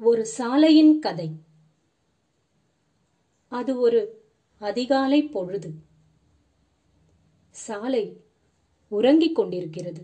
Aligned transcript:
ஒரு 0.00 0.26
சாலையின் 0.26 0.98
கதை. 0.98 1.28
அது 3.52 3.78
ஒரு 3.78 4.24
அதிகாலை 4.58 5.22
பொழுது. 5.22 5.70
சாலை 7.50 8.20
உறங்கிக் 8.88 9.34
கொண்டிருக்கிறது. 9.34 10.02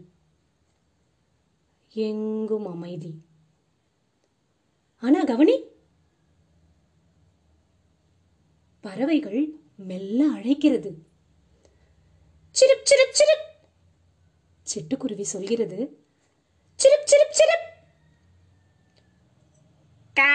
எங்கும் 1.94 2.66
அமைதி. 2.66 3.24
ஆனா 5.02 5.24
கவனி. 5.24 5.56
பறவைகள் 8.80 9.54
மெல்ல 9.76 10.28
அழைக்கிறது. 10.30 10.90
சிரிப் 12.50 12.84
சிரிப் 12.84 13.12
சிரிப். 13.12 13.44
சிட்டுக்குருவி 14.66 15.20
சொல்கிறது 15.20 15.78
சிரிப் 16.74 17.06
சிரிப் 17.06 17.32
சிரிப் 17.32 17.64
கா 20.16 20.32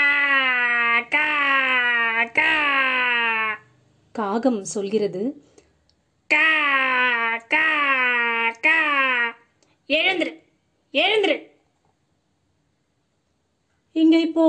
கா 1.10 1.28
கா 2.24 2.52
காகம் 4.12 4.64
சொல்கிறது. 4.64 5.44
கா 6.28 7.38
கா 7.38 7.68
கா. 8.62 8.80
எழுந்துரு 9.88 10.44
எழுந்துரு. 10.92 11.52
இங்க 13.92 14.20
இப்போ 14.20 14.46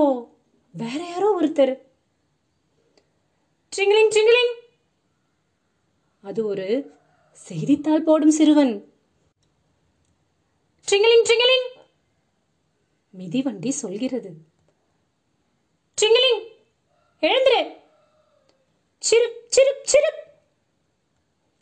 வேற 0.72 1.04
யாரோ 1.04 1.38
ஒருத்தர். 1.40 1.78
ட்ரிங்கிளிங் 3.76 4.10
ட்ரிங்கிளிங் 4.14 4.54
அது 6.22 6.46
ஒரு 6.46 6.98
செய்தித்தாள் 7.32 8.02
போடும் 8.02 8.30
சிறுவன். 8.30 8.92
ட்ரிங்கிளிங் 10.90 11.24
ட்ரிங்கிளிங் 11.24 11.68
மிதிவண்டி 13.10 13.70
சொல்கிறது. 13.70 14.34
ட்ரிங்கிளிங் 16.00 16.42
எழுந்துரு 17.20 17.80
சிரிப் 18.98 19.40
சிரிப் 19.46 19.84
சிரிப் 19.84 20.20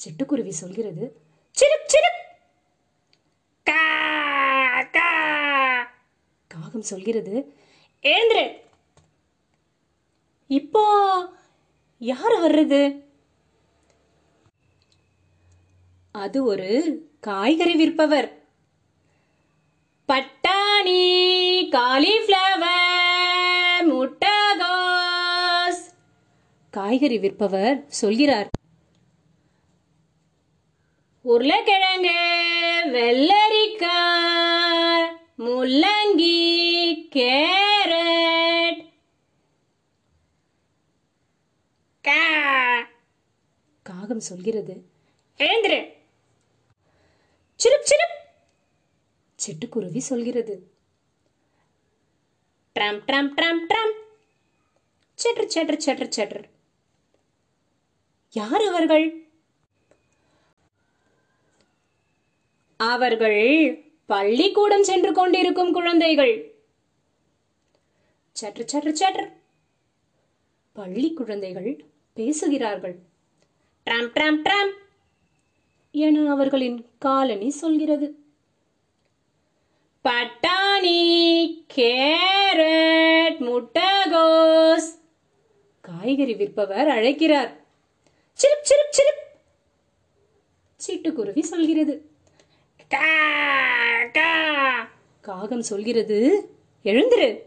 சிட்டுக்குருவி 0.01 0.49
சொல்கிறது 0.49 1.05
சிரிப் 1.51 1.87
சிரிப் 1.87 2.19
காகம் 6.47 6.83
சொல்கிறது 6.83 7.55
ஏந்திரு 8.03 8.45
இப்போ 10.47 10.85
யார் 11.99 12.35
வர்றது? 12.41 13.03
அது 16.13 16.45
ஒரு 16.45 16.69
காய்கறி 17.21 17.75
விற்பவர். 17.75 18.29
பட்டாணி 20.09 21.03
காலிஃப்ளவர் 21.71 22.79
முட்டகோஸ். 23.91 25.83
காய்கறி 26.71 27.19
விற்பவர் 27.19 27.85
சொல்கிறார் 27.87 28.49
உருளைக்கிழங்கு 31.23 32.83
வெள்ளரிக்காய் 32.87 35.17
முள்ளங்கி 35.39 37.09
கேரட். 37.15 38.89
காகம் 43.83 44.21
சொல்கிறது. 44.21 44.89
எழுந்துரு. 45.39 45.93
சிரிப் 47.57 47.83
சிரிப் 47.83 48.19
சிட்டுக்குருவி 49.37 49.99
சொல்கிறது. 49.99 50.71
ட்ரம் 52.75 52.79
ட்ரம் 52.79 53.33
ட்ரம் 53.37 53.59
ட்ரம். 53.69 53.93
சற்று 55.15 55.51
சற்று 55.51 55.81
சற்று 55.81 56.13
சற்று. 56.13 56.49
யார் 58.33 58.63
அவர்கள்? 58.63 59.30
அவர்கள் 62.83 63.85
பள்ளிக்கூடம் 64.07 64.85
சென்று 64.85 65.13
கொண்டிருக்கும் 65.13 65.73
குழந்தைகள். 65.73 66.55
சற்று 68.33 68.69
சற்று 68.69 68.97
சற்று. 68.97 69.31
பள்ளி 70.73 71.13
குழந்தைகள் 71.13 71.85
பேசுகிறார்கள். 72.15 72.99
ட்ரம் 73.87 74.11
ட்ராம் 74.15 74.41
ட்ராம் 74.45 74.71
என 75.91 76.31
அவர்களின் 76.31 76.91
காலனி 76.99 77.51
சொல்கிறது. 77.51 78.19
பட்டாணி 80.05 81.21
கேரட் 81.75 83.41
முட்டகோஸ் 83.41 84.99
காய்கறி 85.81 86.35
விற்பவர் 86.35 86.89
அழைக்கிறார். 86.89 87.65
சிரிப் 88.33 88.65
சிரிப் 88.65 88.93
சிரிப் 88.93 89.19
சிட்டுக்குருவி 90.77 91.41
சொல்கிறது. 91.41 92.09
காகம் 95.21 95.63
சொல்கிறது 95.63 96.49
எழுந்திரு. 96.85 97.39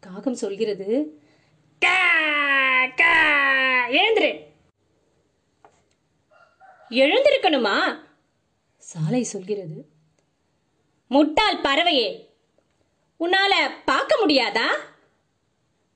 காகம் 0.00 0.34
சொல்கிறது 0.34 1.20
கா. 1.78 2.00
எழுந்துரு. 3.88 4.40
எழுந்திருக்கணுமா? 6.90 7.98
சாலை 8.78 9.22
சொல்கிறது 9.22 9.88
முட்டாள் 11.06 11.60
பறவையே 11.60 12.28
உன்னால 13.20 13.70
பார்க்க 13.84 14.26
முடியாதா? 14.26 14.66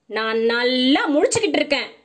நான் 0.06 0.38
நல்லா 0.38 1.10
முழிச்சுக்கிட்டு 1.10 1.56
இருக்கேன். 1.56 2.04